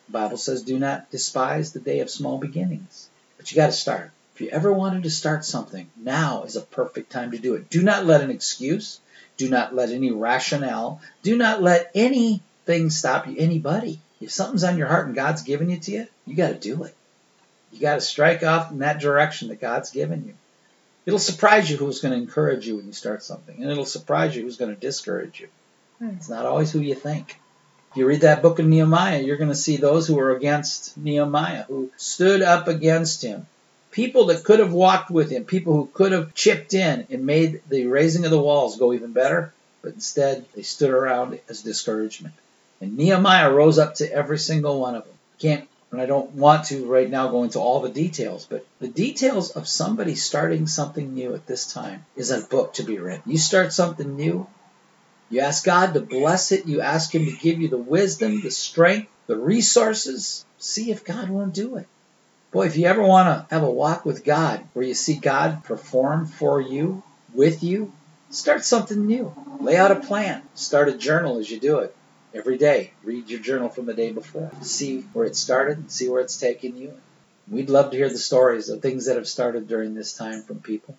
The 0.08 0.14
Bible 0.14 0.38
says, 0.38 0.64
do 0.64 0.80
not 0.80 1.12
despise 1.12 1.72
the 1.72 1.80
day 1.80 2.00
of 2.00 2.10
small 2.10 2.40
beginnings. 2.40 3.10
But 3.38 3.52
you 3.52 3.56
got 3.56 3.68
to 3.68 3.72
start. 3.72 4.12
If 4.36 4.42
you 4.42 4.50
ever 4.50 4.74
wanted 4.74 5.04
to 5.04 5.10
start 5.10 5.46
something, 5.46 5.90
now 5.96 6.44
is 6.44 6.56
a 6.56 6.62
perfect 6.62 7.12
time 7.12 7.32
to 7.32 7.38
do 7.38 7.56
it. 7.56 7.70
Do 7.70 7.84
not 7.84 8.06
let 8.06 8.22
an 8.22 8.32
excuse, 8.32 9.00
do 9.38 9.50
not 9.50 9.76
let 9.76 9.90
any 9.90 10.12
rationale, 10.12 11.02
do 11.24 11.38
not 11.38 11.62
let 11.62 11.92
anything 11.94 12.90
stop 12.90 13.28
you, 13.28 13.36
anybody. 13.38 14.00
If 14.20 14.32
something's 14.32 14.64
on 14.64 14.78
your 14.78 14.88
heart 14.88 15.08
and 15.08 15.16
God's 15.16 15.44
given 15.44 15.70
it 15.70 15.84
to 15.84 15.92
you, 15.92 16.08
you 16.26 16.36
got 16.36 16.50
to 16.50 16.56
do 16.56 16.84
it. 16.84 16.96
You 17.72 17.80
got 17.80 17.96
to 17.96 18.02
strike 18.02 18.44
off 18.44 18.72
in 18.72 18.80
that 18.80 19.00
direction 19.00 19.50
that 19.50 19.62
God's 19.62 19.92
given 19.92 20.26
you. 20.26 20.34
It'll 21.06 21.20
surprise 21.20 21.70
you 21.70 21.78
who's 21.78 22.02
going 22.02 22.14
to 22.14 22.22
encourage 22.22 22.68
you 22.68 22.78
when 22.78 22.86
you 22.86 22.94
start 22.94 23.24
something, 23.24 23.62
and 23.62 23.72
it'll 23.72 23.86
surprise 23.86 24.36
you 24.36 24.44
who's 24.44 24.58
going 24.58 24.74
to 24.74 24.80
discourage 24.80 25.40
you. 25.40 25.48
Hmm. 26.00 26.16
It's 26.18 26.30
not 26.30 26.46
always 26.46 26.72
who 26.72 26.80
you 26.80 26.96
think. 26.96 27.40
If 27.92 27.98
you 27.98 28.06
read 28.06 28.22
that 28.22 28.44
book 28.44 28.60
of 28.60 28.68
Nehemiah, 28.68 29.22
you're 29.22 29.38
going 29.38 29.50
to 29.50 29.56
see 29.56 29.78
those 29.78 30.08
who 30.08 30.16
were 30.16 30.36
against 30.36 30.96
Nehemiah, 30.98 31.64
who 31.64 31.90
stood 31.98 32.42
up 32.42 32.68
against 32.68 33.24
him. 33.24 33.48
People 33.92 34.26
that 34.28 34.44
could 34.44 34.60
have 34.60 34.72
walked 34.72 35.10
with 35.10 35.32
him, 35.32 35.46
people 35.46 35.74
who 35.74 35.90
could 35.92 36.12
have 36.12 36.36
chipped 36.36 36.76
in 36.76 37.08
and 37.10 37.26
made 37.26 37.64
the 37.68 37.88
raising 37.88 38.26
of 38.26 38.32
the 38.32 38.40
walls 38.40 38.78
go 38.78 38.94
even 38.94 39.14
better, 39.14 39.52
but 39.82 39.94
instead 39.94 40.46
they 40.54 40.62
stood 40.62 40.92
around 40.92 41.40
as 41.50 41.64
discouragement. 41.64 42.36
And 42.82 42.96
Nehemiah 42.96 43.52
rose 43.52 43.80
up 43.80 43.96
to 43.96 44.12
every 44.12 44.38
single 44.38 44.80
one 44.80 44.96
of 44.96 45.06
them. 45.06 45.16
Can't 45.40 45.69
and 45.92 46.00
I 46.00 46.06
don't 46.06 46.32
want 46.32 46.66
to 46.66 46.86
right 46.86 47.10
now 47.10 47.30
go 47.30 47.44
into 47.44 47.60
all 47.60 47.82
the 47.82 47.90
details, 47.90 48.46
but 48.46 48.66
the 48.80 48.88
details 48.88 49.52
of 49.52 49.68
somebody 49.68 50.16
starting 50.16 50.68
something 50.68 51.14
new 51.14 51.34
at 51.34 51.48
this 51.48 51.72
time 51.72 52.06
is 52.16 52.32
a 52.32 52.42
book 52.42 52.74
to 52.74 52.84
be 52.84 53.00
written. 53.00 53.24
You 53.26 53.38
start 53.38 53.74
something 53.74 54.16
new, 54.16 54.48
you 55.30 55.42
ask 55.42 55.66
God 55.66 55.94
to 55.94 56.00
bless 56.00 56.52
it, 56.52 56.68
you 56.68 56.82
ask 56.82 57.14
Him 57.14 57.26
to 57.26 57.32
give 57.32 57.60
you 57.60 57.70
the 57.70 57.78
wisdom, 57.78 58.42
the 58.42 58.52
strength, 58.52 59.10
the 59.28 59.38
resources. 59.38 60.46
See 60.58 60.92
if 60.92 61.06
God 61.06 61.30
won't 61.30 61.54
do 61.54 61.78
it. 61.78 61.88
Boy, 62.52 62.66
if 62.66 62.78
you 62.78 62.86
ever 62.86 63.02
want 63.02 63.28
to 63.28 63.54
have 63.54 63.64
a 63.64 63.70
walk 63.70 64.06
with 64.06 64.24
God 64.24 64.68
where 64.74 64.86
you 64.86 64.94
see 64.94 65.16
God 65.16 65.64
perform 65.64 66.26
for 66.26 66.60
you, 66.60 67.04
with 67.34 67.64
you, 67.64 67.94
start 68.32 68.66
something 68.66 69.06
new. 69.06 69.34
Lay 69.60 69.78
out 69.78 69.92
a 69.92 69.96
plan. 69.96 70.42
Start 70.56 70.90
a 70.90 70.98
journal 70.98 71.38
as 71.38 71.50
you 71.50 71.60
do 71.60 71.80
it 71.80 71.96
every 72.34 72.58
day. 72.58 72.92
Read 73.04 73.30
your 73.30 73.40
journal 73.40 73.70
from 73.70 73.86
the 73.86 73.94
day 73.94 74.12
before. 74.12 74.52
See 74.62 75.02
where 75.14 75.26
it 75.26 75.36
started, 75.36 75.92
see 75.92 76.10
where 76.10 76.22
it's 76.22 76.38
taken 76.38 76.78
you. 76.78 76.94
We'd 77.50 77.70
love 77.70 77.92
to 77.92 77.98
hear 77.98 78.10
the 78.10 78.18
stories 78.18 78.70
of 78.70 78.82
things 78.82 79.08
that 79.08 79.16
have 79.16 79.28
started 79.28 79.68
during 79.68 79.96
this 79.96 80.14
time 80.14 80.44
from 80.44 80.60
people. 80.60 80.96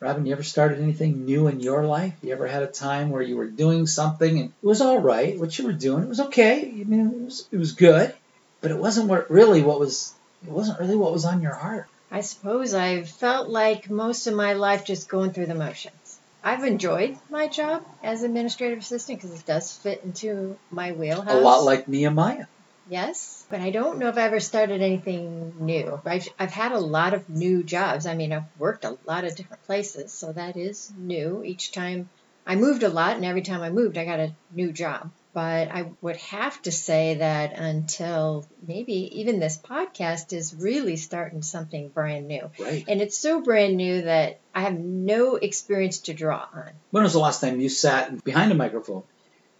Robin, 0.00 0.26
you 0.26 0.32
ever 0.32 0.44
started 0.44 0.80
anything 0.80 1.24
new 1.24 1.48
in 1.48 1.60
your 1.60 1.84
life? 1.84 2.14
You 2.22 2.32
ever 2.32 2.46
had 2.46 2.62
a 2.62 2.68
time 2.68 3.10
where 3.10 3.22
you 3.22 3.36
were 3.36 3.46
doing 3.46 3.86
something 3.86 4.38
and 4.38 4.52
it 4.62 4.66
was 4.66 4.80
all 4.80 5.00
right, 5.00 5.38
what 5.38 5.58
you 5.58 5.64
were 5.64 5.72
doing, 5.72 6.04
it 6.04 6.08
was 6.08 6.20
okay. 6.20 6.68
I 6.68 6.84
mean, 6.84 7.00
it 7.00 7.24
was, 7.24 7.48
it 7.50 7.56
was 7.56 7.72
good, 7.72 8.14
but 8.60 8.70
it 8.70 8.78
wasn't 8.78 9.08
what 9.08 9.30
really 9.30 9.62
what 9.62 9.80
was 9.80 10.14
it 10.46 10.52
wasn't 10.52 10.78
really 10.78 10.94
what 10.94 11.12
was 11.12 11.24
on 11.24 11.42
your 11.42 11.54
heart. 11.54 11.86
I 12.10 12.20
suppose 12.20 12.74
I've 12.74 13.08
felt 13.08 13.48
like 13.48 13.90
most 13.90 14.26
of 14.28 14.34
my 14.34 14.52
life 14.52 14.84
just 14.84 15.08
going 15.08 15.32
through 15.32 15.46
the 15.46 15.54
motions. 15.54 15.94
I've 16.42 16.64
enjoyed 16.64 17.18
my 17.30 17.48
job 17.48 17.84
as 18.02 18.22
administrative 18.22 18.78
assistant 18.78 19.20
because 19.20 19.38
it 19.38 19.46
does 19.46 19.76
fit 19.76 20.02
into 20.04 20.56
my 20.70 20.92
wheelhouse. 20.92 21.32
A 21.32 21.40
lot 21.40 21.64
like 21.64 21.88
Nehemiah. 21.88 22.46
Yes, 22.90 23.44
but 23.50 23.60
I 23.60 23.70
don't 23.70 23.98
know 23.98 24.08
if 24.08 24.16
I 24.16 24.22
ever 24.22 24.40
started 24.40 24.80
anything 24.80 25.52
new. 25.60 26.00
I've, 26.06 26.26
I've 26.38 26.52
had 26.52 26.72
a 26.72 26.78
lot 26.78 27.12
of 27.12 27.28
new 27.28 27.62
jobs. 27.62 28.06
I 28.06 28.14
mean, 28.14 28.32
I've 28.32 28.44
worked 28.58 28.84
a 28.84 28.96
lot 29.04 29.24
of 29.24 29.36
different 29.36 29.64
places, 29.64 30.12
so 30.12 30.32
that 30.32 30.56
is 30.56 30.90
new. 30.96 31.42
Each 31.44 31.70
time 31.70 32.08
I 32.46 32.56
moved 32.56 32.82
a 32.82 32.88
lot, 32.88 33.16
and 33.16 33.26
every 33.26 33.42
time 33.42 33.60
I 33.60 33.68
moved, 33.68 33.98
I 33.98 34.06
got 34.06 34.20
a 34.20 34.32
new 34.50 34.72
job. 34.72 35.10
But 35.38 35.68
I 35.70 35.92
would 36.00 36.16
have 36.16 36.60
to 36.62 36.72
say 36.72 37.14
that 37.14 37.52
until 37.52 38.44
maybe 38.66 39.20
even 39.20 39.38
this 39.38 39.56
podcast 39.56 40.32
is 40.32 40.52
really 40.52 40.96
starting 40.96 41.42
something 41.42 41.90
brand 41.90 42.26
new. 42.26 42.50
Right. 42.58 42.84
And 42.88 43.00
it's 43.00 43.16
so 43.16 43.40
brand 43.40 43.76
new 43.76 44.02
that 44.02 44.40
I 44.52 44.62
have 44.62 44.76
no 44.76 45.36
experience 45.36 46.00
to 46.00 46.12
draw 46.12 46.44
on. 46.52 46.70
When 46.90 47.04
was 47.04 47.12
the 47.12 47.20
last 47.20 47.40
time 47.40 47.60
you 47.60 47.68
sat 47.68 48.24
behind 48.24 48.50
a 48.50 48.56
microphone 48.56 49.04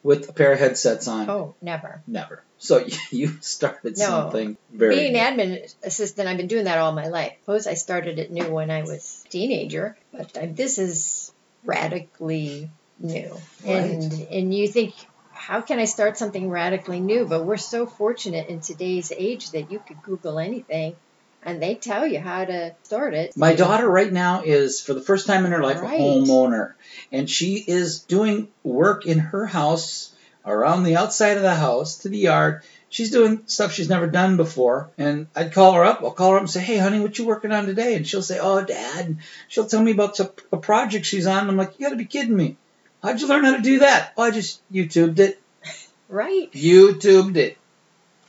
with 0.03 0.29
a 0.29 0.33
pair 0.33 0.51
of 0.53 0.59
headsets 0.59 1.07
on? 1.07 1.31
Oh, 1.31 1.55
never. 1.63 2.03
Never. 2.09 2.43
So 2.59 2.85
you 3.13 3.39
started 3.41 3.97
No. 3.99 4.05
something 4.05 4.57
very 4.73 4.97
Being 4.97 5.13
new. 5.13 5.19
an 5.21 5.39
admin 5.39 5.75
assistant, 5.85 6.27
I've 6.27 6.39
been 6.39 6.49
doing 6.49 6.65
that 6.65 6.79
all 6.79 6.91
my 6.91 7.07
life. 7.07 7.35
Suppose 7.43 7.69
I 7.69 7.75
started 7.75 8.19
it 8.19 8.33
new 8.33 8.51
when 8.51 8.73
I 8.73 8.83
was 8.83 9.23
a 9.27 9.29
teenager, 9.31 9.97
but 10.13 10.37
I, 10.37 10.47
this 10.47 10.79
is 10.79 11.31
radically 11.65 12.69
new. 12.99 13.37
And 13.65 14.13
and 14.29 14.53
you 14.53 14.67
think, 14.67 14.95
how 15.39 15.61
can 15.61 15.79
I 15.79 15.85
start 15.85 16.19
something 16.19 16.51
radically 16.51 17.01
new? 17.01 17.25
But 17.25 17.45
we're 17.45 17.57
so 17.57 17.87
fortunate 17.87 18.49
in 18.49 18.61
today's 18.61 19.13
age 19.17 19.53
that 19.53 19.71
you 19.71 19.79
could 19.79 20.03
Google 20.03 20.39
anything, 20.39 20.97
and 21.43 21.63
they 21.63 21.77
tell 21.77 22.07
you 22.07 22.21
how 22.21 22.45
to 22.45 22.75
start 22.83 23.15
it. 23.15 23.37
My 23.37 23.55
daughter 23.55 23.89
right 23.89 24.13
now 24.13 24.43
is, 24.43 24.81
for 24.81 24.95
the 24.95 25.01
first 25.01 25.27
time 25.27 25.47
in 25.47 25.53
her 25.53 25.63
life, 25.63 25.81
Right. 25.81 25.99
a 25.99 26.03
homeowner, 26.03 26.75
and 27.13 27.31
she 27.31 27.55
is 27.67 28.01
doing 28.01 28.49
work 28.65 29.07
in 29.07 29.19
her 29.19 29.47
house 29.47 30.13
around 30.45 30.83
the 30.83 30.97
outside 30.97 31.37
of 31.37 31.43
the 31.43 31.55
house 31.55 31.99
to 31.99 32.09
the 32.09 32.19
yard. 32.19 32.63
She's 32.91 33.11
doing 33.11 33.43
stuff 33.47 33.73
she's 33.73 33.89
never 33.89 34.07
done 34.07 34.37
before, 34.37 34.91
and 34.99 35.27
I'd 35.37 35.53
call 35.53 35.75
her 35.75 35.85
up. 35.85 36.01
I'll 36.03 36.11
call 36.11 36.31
her 36.31 36.37
up 36.37 36.43
and 36.43 36.51
say, 36.51 36.61
"Hey, 36.61 36.79
honey, 36.79 37.01
what 37.01 37.19
you 37.19 37.27
working 37.27 37.53
on 37.53 37.67
today?" 37.67 37.95
And 37.95 38.07
she'll 38.07 38.23
say, 38.23 38.39
"Oh, 38.41 38.65
Dad." 38.65 39.07
And 39.07 39.19
she'll 39.47 39.67
tell 39.67 39.83
me 39.83 39.93
about 39.93 40.19
a 40.21 40.57
project 40.57 41.05
she's 41.07 41.27
on. 41.27 41.41
And 41.43 41.51
I'm 41.51 41.57
like, 41.59 41.79
"You 41.79 41.87
got 41.87 41.91
to 41.91 41.97
be 41.97 42.07
kidding 42.07 42.35
me! 42.37 42.57
How'd 43.03 43.21
you 43.21 43.29
learn 43.29 43.45
how 43.45 43.57
to 43.57 43.63
do 43.63 43.81
that?" 43.81 44.13
Oh, 44.17 44.23
I 44.23 44.31
just 44.31 44.61
YouTubed 44.73 45.19
it. 45.19 45.41
Right. 46.11 46.51
YouTubed 46.53 47.37
it. 47.37 47.59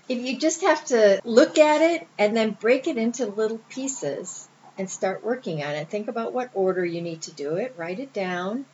If 0.09 0.19
you 0.19 0.37
just 0.37 0.63
have 0.63 0.83
to 0.87 1.21
look 1.23 1.57
at 1.57 1.81
it 1.81 2.05
and 2.17 2.35
then 2.35 2.51
break 2.51 2.87
it 2.87 2.97
into 2.97 3.25
little 3.25 3.59
pieces 3.69 4.49
and 4.77 4.89
start 4.89 5.23
working 5.23 5.63
on 5.63 5.69
it. 5.71 5.89
Think 5.89 6.09
about 6.09 6.33
what 6.33 6.49
order 6.53 6.83
you 6.83 7.01
need 7.01 7.21
to 7.23 7.31
do 7.31 7.55
it, 7.55 7.75
write 7.77 7.99
it 8.01 8.11
down, 8.11 8.65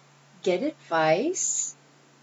get 0.42 0.64
advice, 0.64 1.75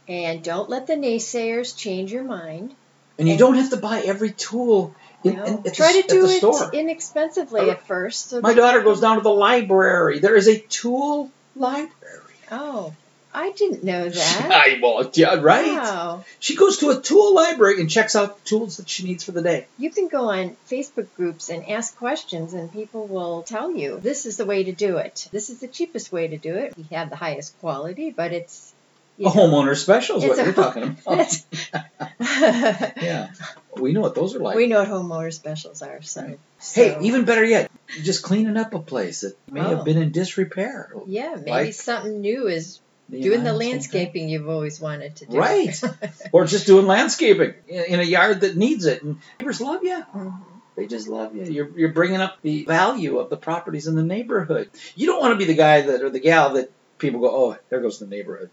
and 0.09 0.43
don't 0.43 0.69
let 0.69 0.87
the 0.89 0.95
naysayers 0.95 1.77
change 1.77 2.11
your 2.13 2.25
mind. 2.25 2.75
And 3.19 3.29
you 3.29 3.35
And- 3.35 3.39
don't 3.39 3.55
have 3.55 3.71
to 3.71 3.77
buy 3.77 4.01
every 4.01 4.33
tool 4.33 4.95
in, 5.23 5.37
know, 5.37 5.45
in- 5.45 5.63
Try 5.73 5.93
the, 5.93 6.03
to 6.03 6.09
do 6.09 6.25
it 6.25 6.39
store. 6.39 6.71
inexpensively 6.73 7.71
at 7.71 7.87
first. 7.87 8.31
So 8.31 8.41
My 8.41 8.55
daughter 8.55 8.81
goes 8.83 9.01
down 9.01 9.17
to 9.19 9.23
the 9.23 9.31
library. 9.31 10.19
There 10.19 10.35
is 10.35 10.49
a 10.49 10.59
tool 10.59 11.31
library. 11.55 12.35
Oh, 12.51 12.95
I 13.35 13.51
didn't 13.53 13.83
know 13.83 14.09
that. 14.11 14.51
I, 14.51 14.79
well, 14.83 15.11
yeah, 15.15 15.37
right. 15.41 15.67
Wow. 15.77 16.25
She 16.39 16.55
goes 16.57 16.79
to 16.79 16.91
a 16.91 17.01
tool 17.01 17.35
library 17.35 17.81
and 17.81 17.89
checks 17.91 18.15
out 18.15 18.45
tools 18.45 18.77
that 18.77 18.89
she 18.89 19.05
needs 19.05 19.25
for 19.25 19.33
the 19.33 19.43
day. 19.43 19.67
You 19.79 19.91
can 19.91 20.09
go 20.09 20.31
on 20.31 20.57
Facebook 20.71 21.07
groups 21.17 21.49
and 21.49 21.69
ask 21.69 21.97
questions, 21.97 22.53
and 22.53 22.71
people 22.73 23.07
will 23.07 23.43
tell 23.43 23.71
you 23.75 23.99
this 24.01 24.27
is 24.27 24.37
the 24.37 24.45
way 24.45 24.65
to 24.65 24.73
do 24.73 24.99
it. 24.99 25.29
This 25.33 25.49
is 25.51 25.61
the 25.61 25.69
cheapest 25.69 26.13
way 26.13 26.29
to 26.29 26.37
do 26.37 26.55
it. 26.57 26.75
We 26.77 26.85
have 26.95 27.09
the 27.11 27.17
highest 27.17 27.59
quality, 27.61 28.11
but 28.11 28.33
it's 28.33 28.75
you 29.19 29.29
A 29.29 29.35
know, 29.35 29.43
homeowner 29.43 29.77
special 29.77 30.17
is 30.23 30.25
what 30.25 30.37
you're 30.39 30.55
talking 30.55 30.83
about. 31.07 31.43
yeah, 33.03 33.31
we 33.77 33.93
know 33.93 34.01
what 34.01 34.15
those 34.15 34.35
are 34.35 34.39
like. 34.41 34.57
we 34.57 34.67
know 34.67 34.81
what 34.81 34.89
homeowner 34.89 35.33
specials 35.33 35.83
are. 35.83 36.01
So, 36.03 36.23
Right. 36.23 36.39
so- 36.59 36.83
hey, 36.83 36.99
even 37.07 37.25
better 37.25 37.45
yet, 37.45 37.71
just 38.03 38.23
cleaning 38.23 38.57
up 38.57 38.75
a 38.75 38.79
place 38.79 39.21
that 39.21 39.37
may 39.51 39.61
Oh. 39.61 39.77
have 39.77 39.85
been 39.85 39.99
in 39.99 40.13
disrepair. 40.13 40.93
yeah, 41.07 41.35
maybe 41.37 41.51
like- 41.51 41.75
something 41.75 42.21
new 42.21 42.49
is 42.49 42.81
Doing 43.21 43.45
the 43.45 43.53
landscaping 43.53 44.29
you've 44.29 44.49
always 44.49 44.81
wanted 44.81 45.17
to 45.17 45.27
do. 45.27 45.37
Right. 45.39 45.79
Or 46.33 46.47
just 46.47 46.67
doing 46.67 46.87
landscaping 46.87 47.55
in, 47.69 48.01
a 48.01 48.05
yard 48.05 48.41
that 48.41 48.57
needs 48.57 48.87
it. 48.87 49.03
And 49.03 49.19
neighbors 49.39 49.61
love 49.61 49.85
you. 49.85 50.03
Mhm. 50.15 50.43
They 50.77 50.87
just 50.87 51.07
love 51.09 51.37
you. 51.37 51.45
You're, 51.45 51.69
you're 51.77 51.93
bringing 51.93 52.23
up 52.23 52.41
the 52.41 52.65
value 52.65 53.19
of 53.19 53.29
the 53.29 53.37
properties 53.37 53.87
in 53.87 53.95
the 53.95 54.03
neighborhood. 54.03 54.71
You 54.97 55.07
don't 55.07 55.21
want 55.21 55.33
to 55.35 55.39
be 55.39 55.45
the 55.45 55.55
guy 55.59 55.83
that 55.83 56.03
or 56.03 56.09
the 56.09 56.21
gal 56.21 56.55
that 56.55 56.71
people 56.99 57.21
go, 57.21 57.29
oh, 57.31 57.57
there 57.69 57.81
goes 57.81 57.99
the 57.99 58.07
neighborhood. 58.07 58.49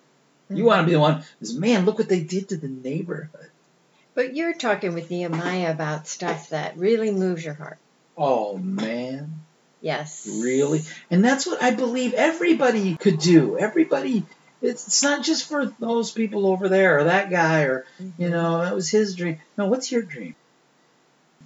You 0.50 0.66
want 0.66 0.82
to 0.82 0.86
be 0.86 0.92
the 0.94 1.00
one 1.00 1.24
who's, 1.39 1.56
man, 1.58 1.86
look 1.86 2.00
what 2.00 2.10
they 2.10 2.22
did 2.22 2.50
to 2.50 2.58
the 2.58 2.68
neighborhood. 2.68 3.50
But 4.16 4.36
you're 4.36 4.54
talking 4.56 4.94
with 4.94 5.10
Nehemiah 5.10 5.72
about 5.72 6.08
stuff 6.08 6.50
that 6.50 6.75
really 6.78 7.12
moves 7.12 7.46
your 7.46 7.54
heart. 7.54 7.78
Oh, 8.18 8.58
man, 8.58 9.32
Yes. 9.82 10.28
really? 10.42 10.82
And 11.10 11.24
that's 11.24 11.46
what 11.48 11.63
I 11.63 11.72
believe 11.72 12.13
everybody 12.13 12.98
could 12.98 13.20
do. 13.20 13.58
Everybody, 13.58 14.25
it's, 14.62 15.04
not 15.04 15.24
just 15.24 15.48
for 15.48 15.66
those 15.80 16.12
people 16.12 16.48
over 16.48 16.70
there 16.70 17.00
or 17.00 17.04
that 17.06 17.30
guy 17.30 17.63
or, 17.63 17.86
you 18.00 18.06
mm-hmm. 18.06 18.30
know, 18.30 18.62
that 18.62 18.75
was 18.75 18.89
his 18.89 19.16
dream. 19.16 19.39
No, 19.58 19.68
what's 19.68 19.92
your 19.92 20.01
dream? 20.01 20.36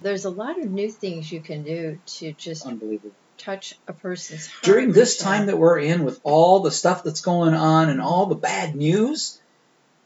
There's 0.02 0.24
a 0.24 0.30
lot 0.30 0.58
of 0.58 0.70
new 0.70 0.90
things 0.90 1.30
you 1.30 1.40
can 1.40 1.62
do 1.62 1.98
to 2.06 2.32
just 2.32 2.66
Unbelievable. 2.66 3.14
touch 3.38 3.78
a 3.86 3.92
person's 3.92 4.48
heart. 4.48 4.64
During 4.64 4.92
this 4.92 5.16
time 5.16 5.46
that. 5.46 5.52
that 5.52 5.58
we're 5.58 5.78
in 5.78 6.04
with 6.04 6.20
all 6.24 6.60
the 6.60 6.70
stuff 6.70 7.04
that's 7.04 7.20
going 7.20 7.54
on 7.54 7.88
and 7.88 8.00
all 8.00 8.26
the 8.26 8.34
bad 8.34 8.74
news, 8.74 9.40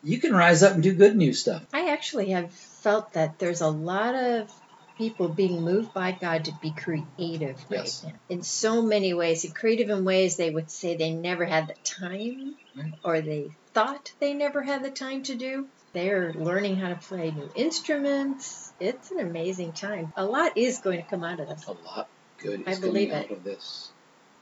you 0.04 0.20
can 0.20 0.32
rise 0.32 0.62
up 0.62 0.74
and 0.74 0.82
do 0.82 0.92
good 0.92 1.16
news 1.16 1.40
stuff. 1.40 1.64
I 1.72 1.90
actually 1.90 2.30
have 2.30 2.52
felt 2.52 3.14
that 3.14 3.38
there's 3.38 3.62
a 3.62 3.68
lot 3.68 4.14
of 4.14 4.52
people 4.98 5.28
being 5.28 5.62
moved 5.62 5.94
by 5.94 6.10
God 6.12 6.44
to 6.46 6.52
be 6.60 6.72
creative 6.72 7.56
Yes. 7.70 8.02
now 8.04 8.12
in 8.28 8.42
so 8.42 8.82
many 8.82 9.14
ways. 9.14 9.44
And 9.44 9.54
creative 9.54 9.88
in 9.90 10.04
ways 10.04 10.36
they 10.36 10.50
would 10.50 10.70
say 10.70 10.96
they 10.96 11.12
never 11.12 11.44
had 11.44 11.68
the 11.68 11.74
time 11.84 12.56
Right. 12.76 12.92
or 13.04 13.20
they 13.20 13.50
thought 13.72 14.12
they 14.20 14.34
never 14.34 14.60
had 14.62 14.82
the 14.84 14.90
time 14.90 15.22
to 15.24 15.34
do. 15.36 15.68
They're 15.94 16.32
learning 16.34 16.76
how 16.76 16.88
to 16.90 16.96
play 16.96 17.30
new 17.30 17.48
instruments. 17.54 18.72
It's 18.80 19.10
an 19.10 19.20
amazing 19.20 19.72
time. 19.72 20.12
A 20.16 20.24
lot 20.24 20.58
is 20.58 20.78
going 20.80 21.02
to 21.02 21.08
come 21.08 21.24
out 21.24 21.40
of 21.40 21.48
this. 21.48 21.66
A 21.66 21.72
lot 21.72 22.08
good 22.38 22.64
I 22.66 22.74
believe 22.74 23.08
coming 23.10 23.24
out 23.24 23.30
it. 23.30 23.36
of 23.38 23.44
this. 23.44 23.90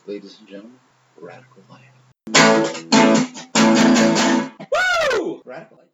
Ladies 0.07 0.39
and 0.41 0.49
gentlemen, 0.49 0.79
radical 1.21 1.63
life. 1.71 1.83
Woo! 5.19 5.43
Radical 5.45 5.77
life. 5.77 5.85